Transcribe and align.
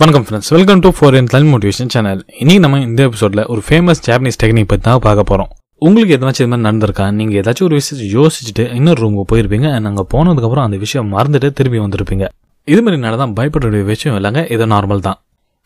வணக்கம் 0.00 0.24
friends 0.26 0.48
welcome 0.54 0.80
to 0.84 0.88
four 0.96 1.16
in 1.18 1.28
Tamil 1.32 1.50
motivation 1.52 1.90
channel 1.94 2.22
இனி 2.42 2.54
நம்ம 2.62 2.78
இந்த 2.86 3.00
எபிசோட்ல 3.08 3.42
ஒரு 3.52 3.60
ஃபேமஸ் 3.66 4.00
ஜாப்பனீஸ் 4.06 4.38
டெக்னிக் 4.40 4.68
பற்றி 4.70 4.82
தான் 4.86 5.02
பார்க்க 5.04 5.22
போகிறோம் 5.28 5.50
உங்களுக்கு 5.86 6.14
எதாச்சும் 6.16 6.44
இது 6.44 6.50
மாதிரி 6.52 6.64
நடந்திருக்கா? 6.66 7.04
நீங்கள் 7.18 7.38
ஏதாச்சும் 7.40 7.66
ஒரு 7.68 7.76
விஷயத்தை 7.78 8.06
யோசிச்சுட்டு 8.16 8.64
இன்னொரு 8.78 9.00
ரூமுக்கு 9.02 9.26
போயிருப்பீங்க. 9.32 9.66
நாங்கள் 9.74 9.90
அங்கே 9.90 10.04
போனதுக்கப்புறம் 10.14 10.64
அந்த 10.66 10.78
விஷயம் 10.84 11.08
மறந்துட்டு 11.14 11.50
திரும்பி 11.58 11.80
வந்திருப்பீங்க. 11.84 12.24
இது 12.68 12.80
மாதிரி 12.86 13.00
நடந்தால் 13.04 13.36
பயப்பட 13.38 13.64
வேண்டிய 13.68 13.86
விஷயம் 13.92 14.16
இல்லைங்க. 14.18 14.42
இது 14.56 14.66
நார்மல் 14.74 15.04
தான். 15.06 15.18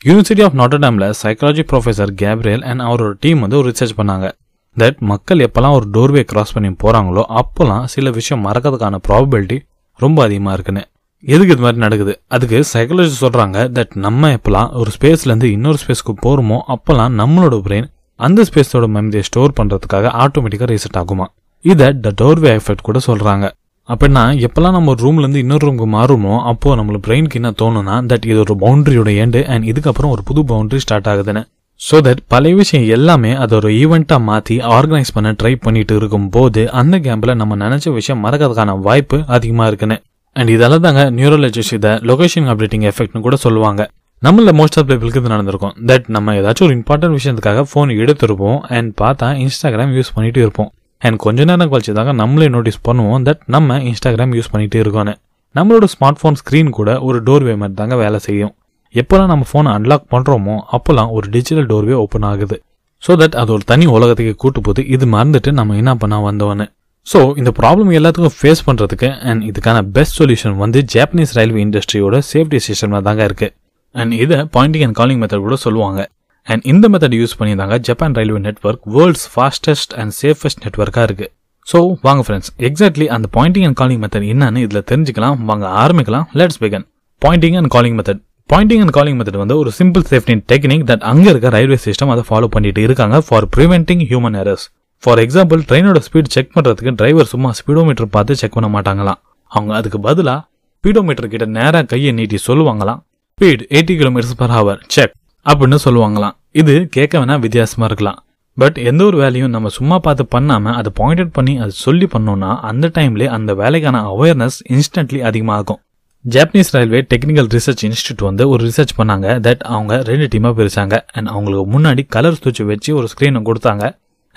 யூனிவர்சிட்டி 0.09 0.45
ஆஃப் 0.49 0.59
நாட்டர்டாமில் 0.61 1.07
சைக்காலஜி 1.23 1.65
ப்ரொஃபசர் 1.73 2.13
கேப்ரியல் 2.25 2.67
அண்ட் 2.73 2.87
அவரோட 2.89 3.17
டீம் 3.25 3.41
வந்து 3.47 3.59
ஒரு 3.63 3.69
ரிசர்ச் 3.73 3.97
பண்ணாங்க. 4.03 4.29
தட் 4.77 5.01
மக்கள் 5.13 5.47
எப்போல்லாம் 5.49 5.79
ஒரு 5.79 5.89
டோர்வே 5.97 6.25
கிராஸ் 6.35 6.55
பண்ணி 6.59 6.73
போகிறாங்களோ 6.85 7.25
அப்போல்லாம் 7.43 7.89
சில 7.97 8.11
விஷயம் 8.21 8.45
மறக்கிறதுக்கான 8.49 9.03
ப்ராபபிலிட்டி 9.09 9.61
ரொம்ப 10.01 10.19
அதிகமாக 10.29 10.57
இருக்குன்னு. 10.59 10.85
எதுக்கு 11.25 11.53
இது 11.55 11.62
மாதிரி 11.62 11.80
நடக்குது? 11.85 12.12
அதுக்கு 12.35 12.59
சைக்காலஜி 12.72 13.14
சொல்கிறாங்க 13.22 13.58
தட் 13.77 13.95
நம்ம 14.04 14.29
எப்போல்லாம் 14.36 14.68
ஒரு 14.81 14.90
ஸ்பேஸ்லேருந்து 14.96 15.49
இன்னொரு 15.54 15.79
ஸ்பேஸ்க்கு 15.82 16.13
போகிறோமோ 16.25 16.58
அப்போல்லாம் 16.75 17.14
நம்மளோட 17.21 17.57
பிரெயின் 17.67 17.89
அந்த 18.21 18.44
ஸ்பேஸோட 18.49 18.86
மெமரியை 18.96 19.25
ஸ்டோர் 19.29 19.57
பண்ணுறதுக்காக 19.58 20.13
ஆட்டோமேட்டிக்காக 20.25 20.68
ரீசெட் 20.72 20.99
ஆகுமா? 21.00 21.27
இதை 21.64 21.89
த 22.04 22.13
டோர்வே 22.21 22.50
எஃபெக்ட் 22.58 22.86
கூட 22.89 22.99
சொல்கிறாங்க 23.08 23.46
அப்படின்னா 23.89 24.22
எப்போல்லாம் 24.46 24.75
நம்ம 24.77 24.91
ஒரு 24.94 25.03
ரூம்லேருந்து 25.07 25.43
இன்னொரு 25.44 25.64
ரூமுக்கு 25.67 25.89
மாறுமோ 25.96 26.35
அப்போ 26.50 26.75
நம்மளோட 26.79 27.00
பிரெயினுக்கு 27.07 27.39
என்ன 27.41 27.50
தோணும்னா 27.61 27.94
தட் 28.11 28.27
இது 28.30 28.41
ஒரு 28.44 28.55
பவுண்டரியோட 28.64 29.13
ஏண்டு 29.22 29.41
அண்ட் 29.53 29.69
இதுக்கப்புறம் 29.72 30.13
ஒரு 30.16 30.22
புது 30.30 30.43
பவுண்டரி 30.50 30.80
ஸ்டார்ட் 30.85 31.08
ஆகுதுன்னு. 31.13 31.43
ஸோ 31.80 31.96
தட் 32.06 32.22
பழைய 32.33 32.55
விஷயம் 32.62 32.86
எல்லாமே 32.97 33.33
அதை 33.42 33.55
ஒரு 33.58 33.69
ஈவெண்ட்டாக 33.83 34.22
மாற்றி 34.28 34.55
ஆர்கனைஸ் 34.77 35.14
பண்ண 35.16 35.33
ட்ரை 35.42 35.55
பண்ணிட்டு 35.66 35.97
இருக்கும் 35.97 36.28
போது 36.36 36.62
அந்த 36.80 36.98
கேம்பில் 37.06 37.39
நம்ம 37.42 37.56
நினச்ச 37.64 37.92
விஷயம் 37.98 38.22
மறக்கிறதுக்கான 38.25 38.77
வாய்ப்பு 38.86 39.19
அதிகமாக 39.36 39.69
இருக்குன்னு. 39.70 39.98
அண்ட் 40.37 40.50
இதால் 40.55 40.83
தாங்க 40.87 41.03
நியூரலஜிஸ் 41.19 41.73
இதை 41.77 41.92
லொகேஷன் 42.09 42.48
அப்டேட்டிங் 42.53 42.84
எஃபெக்ட்னு 42.91 43.23
கூட 43.27 43.36
சொல்லுவாங்க. 43.45 43.83
நம்மள 44.23 44.53
மோஸ்ட் 44.59 44.77
ஆஃப் 44.80 44.89
பீப்புளுக்கு 44.91 45.20
இது 45.22 45.30
நடந்திருக்கும். 45.33 45.75
தட் 45.89 46.06
நம்ம 46.14 46.34
ஏதாச்சும் 46.41 46.66
ஒரு 46.66 46.75
இம்பார்ட்டன்ட் 46.78 47.16
விஷயத்துக்காக 47.19 47.62
ஃபோன் 47.70 47.91
எடுத்திருப்போம் 48.02 48.58
அண்ட் 48.77 48.91
பார்த்தா 49.00 49.28
இன்ஸ்டாகிராம் 49.44 49.92
யூஸ் 49.98 50.11
பண்ணிட்டு 50.17 50.41
இருப்போம். 50.44 50.70
அண்ட் 51.02 51.19
கொஞ்ச 51.25 51.44
நேரம் 51.50 51.70
கழிச்சு 51.72 51.92
தாங்க 51.98 52.12
நம்மளே 52.22 52.48
நோட்டீஸ் 52.55 52.80
பண்ணுவோம் 52.89 53.25
தட் 53.28 53.42
நம்ம 53.55 53.78
இன்ஸ்டாகிராம் 53.91 54.33
யூஸ் 54.39 54.50
பண்ணிட்டு 54.55 54.78
இருக்கோன்னு 54.84 55.14
நம்மளோட 55.55 55.86
ஸ்மார்ட் 55.94 56.20
ஃபோன் 56.20 56.39
ஸ்க்ரீன் 56.41 56.70
கூட 56.78 56.91
ஒரு 57.08 57.19
டோர்வே 57.28 57.55
மாதிரி 57.61 57.77
தாங்க 57.80 57.97
வேலை 58.05 58.19
செய்யும். 58.27 58.52
எப்போல்லாம் 58.95 59.30
நம்ம 59.33 59.47
ஃபோனை 59.50 59.70
அன்லாக் 59.78 60.08
பண்ணுறோமோ 60.14 60.56
அப்போல்லாம் 60.77 61.12
ஒரு 61.17 61.27
டிஜிட்டல் 61.34 61.69
டோர்வே 61.72 61.95
ஓப்பன் 62.05 62.27
ஆகுது. 62.30 62.56
ஸோ 63.02 63.12
தட் 63.20 63.36
அது 63.41 63.50
ஒரு 63.56 63.64
தனி 63.70 63.86
உலகத்துக்கு 63.97 64.34
கூட்டு 64.42 64.61
போது 64.67 64.80
இது 64.95 65.06
மறந்துட்டு 65.14 65.50
நம்ம 65.58 65.77
என்ன 65.83 65.92
பண்ண 66.02 66.17
வந்தோன்னு 66.28 66.67
ஸோ 67.11 67.20
இந்த 67.41 67.51
ப்ராப்ளம் 67.59 67.91
எல்லாத்துக்கும் 67.98 68.37
ஃபேஸ் 68.39 68.62
பண்ணுறதுக்கு 68.67 69.09
அண்ட் 69.28 69.42
இதுக்கான 69.51 69.78
பெஸ்ட் 69.97 70.17
சொல்யூஷன் 70.20 70.56
வந்து 70.62 70.78
ஜாப்பனீஸ் 70.95 71.33
ரயில்வே 71.39 71.61
இண்டஸ்ட்ரியோட 71.67 72.17
சேஃப்டி 72.31 72.59
சிஸ்டமில் 72.67 73.05
தாங்க 73.09 73.23
இருக்குது 73.28 73.53
அண்ட் 73.95 74.14
இதை 74.25 74.39
பாயிண்டிங் 74.56 74.84
அண்ட் 74.87 74.97
காலிங் 75.01 75.20
மெத்தட் 75.23 75.45
கூட 75.47 75.56
சொல்லுவாங்க. 75.67 76.01
அண்ட் 76.47 76.62
இந்த 76.73 76.86
மெத்தட் 76.92 77.17
யூஸ் 77.20 77.34
பண்ணி 77.39 77.55
தாங்க 77.61 77.77
Japan 77.89 78.14
railway 78.19 78.41
network 78.48 78.84
world's 78.97 79.27
fastest 79.34 79.92
and 80.01 80.12
safest 80.20 80.61
நெட்வொர்க்காக 80.64 81.06
இருக்குது 81.09 81.31
ஸோ 81.67 81.79
வாங்க 82.06 82.23
ஃப்ரெண்ட்ஸ் 82.27 82.51
எக்ஸாக்ட்லி 82.69 83.06
அந்த 83.14 83.27
பாயிண்டிங் 83.36 83.67
அண்ட் 83.69 83.79
காலிங் 83.81 84.01
மெத்தட் 84.05 84.27
என்னன்னு 84.34 84.61
இதில் 84.67 84.84
தெரிஞ்சுக்கலாம். 84.91 85.36
வாங்க 85.51 85.67
ஆரம்பிக்கலாம். 85.83 86.27
Let's 86.41 86.61
begin 86.64 86.84
pointing 87.23 87.56
and 87.61 87.70
calling 87.75 87.97
method 87.98 88.20
pointing 88.51 88.83
and 88.84 88.95
calling 88.98 89.19
method 89.20 89.41
வந்து 89.42 89.56
ஒரு 89.62 89.70
சிம்பிள் 89.79 90.05
சேஃப்டி 90.11 90.34
டெக்னிக் 90.53 90.84
தட் 90.91 91.05
அங்கே 91.12 91.29
இருக்க 91.33 91.48
ரயில்வே 91.56 91.79
சிஸ்டம் 91.86 92.12
அதை 92.14 92.25
ஃபாலோ 92.29 92.48
பண்ணிட்டு 92.55 92.83
இருக்காங்க 92.89 93.19
for 93.27 93.47
preventing 93.56 94.05
human 94.11 94.39
errors 94.42 94.67
for 95.02 95.20
example 95.24 95.60
ட்ரெயினோட 95.68 95.98
speed 96.06 96.30
check 96.34 96.54
பண்ணுறதுக்கு 96.54 96.92
டிரைவர் 97.00 97.28
சும்மா 97.32 97.50
ஸ்பீடோமீட்டர் 97.58 98.08
பார்த்து 98.14 98.36
செக் 98.36 98.56
பண்ண 98.56 98.68
மாட்டாங்களாம். 98.77 99.20
அவங்க 99.46 99.72
அதுக்கு 99.74 99.98
பதிலாக 100.06 100.40
ஸ்பீடோமீட்டர் 100.78 101.28
கிட்ட 101.32 101.46
நேராக 101.58 101.84
கையை 101.92 102.12
நீட்டி 102.12 102.38
சொல்லுவாங்களாம். 102.46 103.00
Speed 103.38 103.62
eighty 103.77 103.94
kilometers 104.00 104.38
per 104.40 104.55
hour 104.56 104.80
check 104.94 105.14
அப்படின்னு 105.50 105.78
சொல்லுவாங்களாம். 105.84 106.34
இது 106.60 106.74
கேட்க 106.96 107.14
வேணா 107.18 107.36
வித்தியாசமாக 107.44 107.88
இருக்கலாம். 107.90 108.18
பட் 108.56 108.78
எந்த 108.90 109.02
ஒரு 109.05 109.17
வேலையும் 109.17 109.52
நம்ம 109.56 109.68
சும்மா 109.68 109.96
பார்த்து 110.06 110.24
பண்ணாம 110.34 110.73
அதை 110.78 110.90
பாயிண்ட் 110.95 111.33
பண்ணி 111.36 111.55
அது 111.64 111.70
சொல்லி 111.84 112.06
பண்ணோம்னா 112.14 112.50
அந்த 112.70 112.86
டைம்லேயே 112.96 113.28
அந்த 113.36 113.55
வேலைக்கான 113.55 114.00
அவேர்னஸ் 114.12 114.58
இன்ஸ்டன்ட்லி 114.77 115.20
அதிகமாகும். 115.30 115.80
Japanese 116.24 116.73
railway 116.77 117.00
technical 117.12 117.50
research 117.55 117.84
institute 117.89 118.23
வந்து 118.28 118.48
ஒரு 118.48 118.62
ரிசர்ச் 118.68 118.94
பண்ணாங்க. 118.98 119.27
தட் 119.46 119.62
அவங்க 119.77 120.02
ரெண்டு 120.11 120.27
டீமாக 120.33 120.55
பிரிச்சாங்க. 120.61 120.96
அண்ட் 121.12 121.28
அவங்களுக்கு 121.34 121.67
முன்னாடி 121.77 122.05
கலர் 122.17 122.39
சுவிட்ச் 122.40 122.62
வச்சு 122.73 122.96
ஒரு 122.96 123.08
ஸ்க்ரீனை 123.12 123.42
கொடுத்தாங்க. 123.48 123.84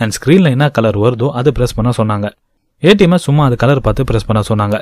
அண்ட் 0.04 0.16
ஸ்க்ரீனில் 0.18 0.54
என்ன 0.56 0.66
கலர் 0.78 0.98
வருதோ 1.04 1.28
அதை 1.40 1.52
ப்ரெஸ் 1.58 1.76
பண்ண 1.78 1.92
சொன்னாங்க. 2.00 2.28
ஏடிஎம்மை 2.84 3.20
சும்மா 3.28 3.44
அது 3.50 3.56
கலர் 3.64 3.86
பார்த்து 3.88 4.08
ப்ரெஸ் 4.10 4.28
பண்ண 4.30 4.42
சொன்னாங்க. 4.52 4.78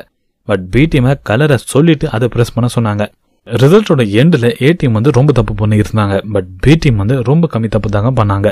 பட் 0.48 0.64
பி 0.74 0.84
டீமை 0.92 1.14
கலரை 1.30 1.58
சொல்லிட்டு 1.74 2.06
அதை 2.16 2.28
ப்ரெஸ் 2.34 2.54
பண்ண 2.56 2.68
சொன்னாங்க. 2.76 3.04
ரிசல்ட்டோட 3.48 4.04
எண்டில் 4.22 4.48
ஏடிஎம் 4.68 4.98
வந்து 4.98 5.12
ரொம்ப 5.18 5.32
தப்பு 5.40 5.54
பண்ணி 5.60 5.78
இருந்தாங்க 5.84 6.16
பட் 6.36 6.50
பி 6.64 6.74
டீம் 6.84 7.00
வந்து 7.04 7.16
ரொம்ப 7.30 7.48
கம்மி 7.54 7.70
தப்பு 7.76 7.90
தாங்க 7.96 8.12
பண்ணாங்க. 8.20 8.50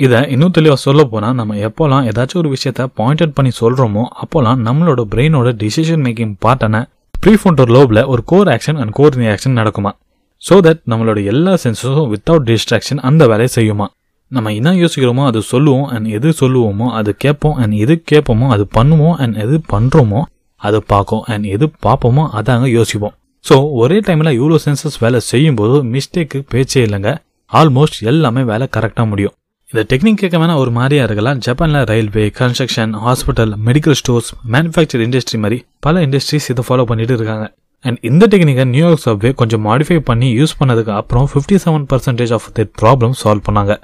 இதை 0.00 0.18
இன்னும் 0.34 0.54
தெளிவாக 0.56 0.80
சொல்ல 0.84 1.00
போனால் 1.12 1.36
நம்ம 1.38 1.56
எப்போல்லாம் 1.68 2.04
ஏதாச்சும் 2.10 2.40
ஒரு 2.42 2.50
விஷயத்த 2.54 2.86
பாயிண்டட் 3.00 3.34
பண்ணி 3.38 3.50
சொல்கிறோமோ 3.60 4.04
அப்போல்லாம் 4.22 4.60
நம்மளோட 4.68 5.00
பிரெயினோட 5.14 5.50
டிசிஷன் 5.62 6.04
மேக்கிங் 6.06 6.34
பார்ட்டான 6.46 6.82
ப்ரீஃபோண்டர் 7.24 7.72
லோபில் 7.76 8.02
ஒரு 8.12 8.22
core 8.32 8.50
action 8.54 8.78
and 8.82 8.92
core 8.98 9.18
reaction 9.22 9.58
நடக்குமா? 9.60 9.90
ஸோ 10.42 10.56
தட் 10.66 10.80
நம்மளோட 10.90 11.18
எல்லா 11.32 11.54
சென்சஸும் 11.64 12.08
வித்தவுட் 12.12 12.46
டிஸ்ட்ராக்ஷன் 12.50 13.02
அந்த 13.08 13.22
வேலையை 13.32 13.50
செய்யுமா? 13.58 13.86
நம்ம 14.32 14.52
என்ன 14.58 14.72
யோசிக்கிறோமோ 14.80 15.22
அது 15.28 15.40
சொல்லுவோம் 15.52 15.86
அண்ட் 15.94 16.08
எது 16.16 16.28
சொல்லுவோமோ 16.40 16.86
அது 16.98 17.10
கேட்போம் 17.16 17.56
அண்ட் 17.62 17.74
எது 17.84 17.94
கேட்போமோ 18.10 18.48
அது 18.54 18.64
பண்ணுவோம் 18.76 19.16
அண்ட் 19.22 19.36
எது 19.44 19.56
பண்ணுறோமோ 19.72 20.20
அதை 20.60 20.80
பார்க்கும் 20.92 21.24
அண்ட் 21.32 21.46
எது 21.54 21.66
பார்ப்போமோ 21.86 22.24
அதாங்க 22.38 22.66
யோசிப்போம். 22.78 23.14
ஸோ 23.44 23.56
ஒரே 23.80 23.98
டைமில் 24.06 24.30
இவ்வளோ 24.38 24.56
சென்சஸ் 24.66 24.98
வேலை 25.04 25.20
செய்யும்போது 25.30 25.76
மிஸ்டேக்கு 25.94 26.38
பேச்சே 26.52 26.80
இல்லைங்க. 26.86 27.12
ஆல்மோஸ்ட் 27.52 27.98
எல்லாமே 28.10 28.42
வேலை 28.52 28.66
கரெக்டாக 28.76 29.06
முடியும். 29.12 29.34
இந்த 29.68 29.82
டெக்னிக் 29.90 30.20
கேட்க 30.22 30.36
வேணா 30.42 30.54
ஒரு 30.62 30.70
மாதிரியா 30.78 31.02
இருக்கலாம். 31.08 31.40
ஜப்பானில் 31.46 31.86
railway 31.90 32.24
construction 32.40 32.94
hospital 33.04 33.52
medical 33.66 33.98
stores 34.00 34.30
manufacture 34.54 35.04
industry 35.06 35.38
மாதிரி 35.44 35.58
பல 35.86 36.00
இண்டஸ்ட்ரீஸ் 36.06 36.48
இதை 36.54 36.64
ஃபாலோ 36.68 36.86
பண்ணிட்டு 36.90 37.14
இருக்காங்க. 37.18 37.46
அண்ட் 37.84 37.98
இந்த 38.10 38.24
டெக்னிக்கை 38.32 38.64
நியூயார்க் 38.74 39.04
சப்வே 39.04 39.30
கொஞ்சம் 39.42 39.62
மாடிஃபை 39.66 39.98
பண்ணி 40.08 40.28
யூஸ் 40.40 40.58
பண்ணதுக்கு 40.60 40.92
அப்புறம் 41.00 41.28
fifty 41.32 41.58
seven 41.66 41.86
percentage 41.92 42.32
of 42.38 42.48
the 42.58 42.64
problem 42.80 43.14
solve 43.22 43.46
பண்ணாங்க. 43.48 43.74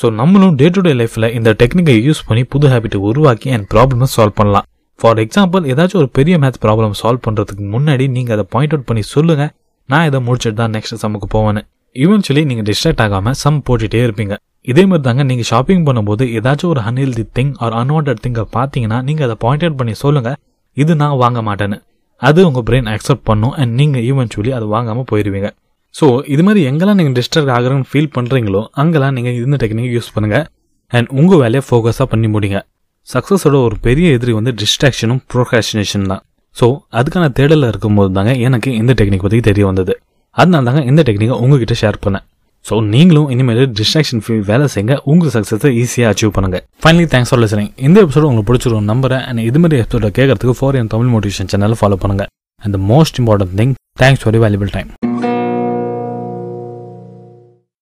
ஸோ 0.00 0.06
நம்மளும் 0.20 0.54
டே 0.60 0.66
டு 0.76 0.80
டே 0.86 0.92
லைஃப்பில் 1.00 1.26
இந்த 1.38 1.50
டெக்னிக்கை 1.60 1.94
யூஸ் 2.06 2.22
பண்ணி 2.28 2.42
புது 2.52 2.66
ஹேபிட்டை 2.72 2.98
உருவாக்கி 3.08 3.48
அண்ட் 3.56 3.66
ப்ராப்ளமை 3.72 4.06
சால்வ் 4.14 4.36
பண்ணலாம். 4.40 4.66
ஃபார் 5.00 5.20
எக்ஸாம்பிள் 5.24 5.62
ஏதாச்சும் 5.72 6.00
ஒரு 6.02 6.08
பெரிய 6.18 6.34
மேத் 6.42 6.58
ப்ராப்ளம் 6.64 6.94
சால்வ் 7.00 7.22
பண்ணுறதுக்கு 7.26 7.64
முன்னாடி 7.74 8.04
நீங்கள் 8.16 8.34
அதை 8.36 8.44
பாயிண்ட் 8.54 8.74
அவுட் 8.74 8.88
பண்ணி 8.88 9.02
சொல்லுங்கள் 9.14 9.50
நான் 9.88 10.06
இதை 10.08 10.20
முடிச்சுட்டு 10.26 10.58
தான் 10.60 10.74
நெக்ஸ்ட் 10.76 11.00
சம்முக்கு 11.04 11.28
போவேன் 11.36 11.62
ஈவென்ச்சுவலி 11.96 12.42
நீங்கள் 12.50 12.66
டிஸ்ட்ராக்ட் 12.68 13.02
ஆகாமல் 13.04 13.36
சம் 13.42 13.58
போட்டுகிட்டே 13.66 14.00
இருப்பீங்க. 14.06 14.34
இதே 14.70 14.82
மாதிரி 14.90 15.04
தாங்க 15.08 15.22
நீங்கள் 15.30 15.48
ஷாப்பிங் 15.52 15.82
பண்ணும்போது 15.88 16.24
ஏதாச்சும் 16.38 16.70
ஒரு 16.74 16.80
அன்ஹெல்தி 16.88 17.24
திங் 17.38 17.52
ஆர் 17.64 17.74
அன்வான்ட் 17.80 18.22
திங்கை 18.24 18.44
பார்த்தீங்கன்னா 18.56 18.98
நீங்கள் 19.08 19.26
அதை 19.28 19.36
பாயிண்ட் 19.44 19.64
அவுட் 19.66 19.78
பண்ணி 19.80 19.94
சொல்லுங்கள் 20.04 20.38
இது 20.76 20.92
நான் 21.02 21.18
வாங்க 21.24 21.40
மாட்டேன்னு. 21.48 21.78
அது 22.22 22.40
உங்கள் 22.48 22.64
பிரெயின் 22.68 22.88
அக்செப்ட் 22.94 23.26
பண்ணும் 23.30 23.54
அண்ட் 23.60 23.74
நீங்கள் 23.80 24.04
ஈவென்ச்சுவலி 24.10 24.52
அதை 24.58 24.68
வாங்காமல் 24.74 25.08
போயிடுவீங்க 25.10 25.50
ஸோ 25.94 26.06
இது 26.34 26.42
மாதிரி 26.46 26.60
எங்கெல்லாம் 26.68 26.98
நீங்கள் 27.00 27.16
டிஸ்டர்ப் 27.18 27.50
ஆகிறன்னு 27.56 27.88
ஃபீல் 27.90 28.12
பண்ணுறீங்களோ 28.16 28.62
அங்கெல்லாம் 28.82 29.14
நீங்கள் 29.18 29.36
இந்த 29.46 29.56
டெக்னிக் 29.62 29.92
யூஸ் 29.96 30.12
பண்ணுங்கள் 30.14 30.44
அண்ட் 30.92 31.08
உங்கள் 31.20 31.40
வேலையை 31.42 31.62
ஃபோக்கஸாக 31.66 32.06
பண்ணி 32.12 32.28
முடிங்க. 32.34 32.58
சக்ஸஸோட 33.08 33.56
ஒரு 33.66 33.76
பெரிய 33.86 34.06
எதிரி 34.16 34.32
வந்து 34.38 34.52
டிஸ்ட்ராக்ஷனும் 34.62 35.20
ப்ரோகாஷினேஷன் 35.32 36.06
தான். 36.12 36.22
ஸோ 36.56 36.66
அதுக்கான 36.98 37.26
தேடலில் 37.38 37.68
இருக்கும்போது 37.72 38.10
தாங்க 38.18 38.32
எனக்கு 38.46 38.70
இந்த 38.80 38.92
டெக்னிக் 39.00 39.24
பற்றி 39.26 39.40
தெரிய 39.50 39.64
வந்தது. 39.70 39.94
அதனால 40.36 40.64
தாங்க 40.68 40.82
இந்த 40.90 41.00
டெக்னிக்கை 41.08 41.36
உங்ககிட்ட 41.44 41.74
ஷேர் 41.82 41.98
பண்ணேன். 42.04 42.24
ஸோ 42.64 42.74
நீங்களும் 42.94 43.28
இனிமேல் 43.34 43.62
டிஸ்ட்ராக்ஷன் 43.80 44.22
ஃப்ரீ 44.24 44.36
வேலை 44.50 44.66
செய்யுங்க 44.74 44.96
உங்கள் 45.12 45.32
சக்ஸஸை 45.36 45.70
ஈஸியாக 45.82 46.12
அச்சீவ் 46.12 46.34
பண்ணுங்க. 46.36 46.60
ஃபைனலி 46.84 47.06
தேங்க்ஸ் 47.14 47.32
ஃபார் 47.32 47.42
லிசனிங் 47.44 47.70
இந்த 47.88 47.98
எபிசோட 48.06 48.24
உங்களுக்கு 48.30 48.50
பிடிச்சிருக்கும் 48.50 48.90
நம்புறேன். 48.92 49.24
அண்ட் 49.28 49.46
இது 49.48 49.60
மாதிரி 49.64 49.82
எபிசோட 49.84 50.10
கேட்கறதுக்கு 50.18 50.56
ஃபோர் 50.60 50.78
என் 50.82 50.92
தமிழ் 50.96 51.12
மோட்டிவேஷன் 51.14 51.52
சேனலை 51.54 51.78
ஃபாலோ 51.82 51.98
பண்ணுங்க 52.04 52.26
and 52.62 52.78
most 52.92 53.20
important 53.22 53.56
thing 53.62 53.74
thanks 54.02 54.24
for 54.24 54.42
valuable 54.46 54.74
time 54.78 54.90